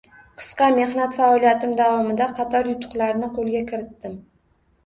[0.43, 4.19] Qisqa mehnat faoliyatim davomida qator yutuqlarni qoʻlga kiritdim.